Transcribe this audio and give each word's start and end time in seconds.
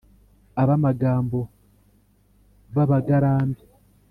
Ab'amagambo 0.61 1.39
babagarambe 2.75 3.63